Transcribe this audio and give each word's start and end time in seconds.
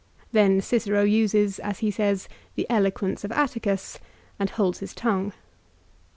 Then 0.31 0.61
Cicero 0.61 1.03
uses, 1.03 1.59
as 1.59 1.77
he 1.77 1.91
says, 1.91 2.27
the 2.55 2.65
eloquence 2.71 3.23
of 3.23 3.31
Atticus, 3.31 3.99
and 4.39 4.49
holds 4.49 4.79
his 4.79 4.95
tongue. 4.95 5.31